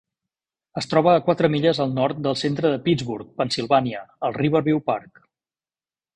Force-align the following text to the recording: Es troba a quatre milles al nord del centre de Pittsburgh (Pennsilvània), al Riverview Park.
Es 0.79 0.87
troba 0.93 1.11
a 1.17 1.21
quatre 1.27 1.49
milles 1.55 1.81
al 1.85 1.93
nord 1.97 2.23
del 2.29 2.39
centre 2.45 2.73
de 2.77 2.81
Pittsburgh 2.87 3.31
(Pennsilvània), 3.43 4.03
al 4.29 4.37
Riverview 4.41 4.83
Park. 4.91 5.25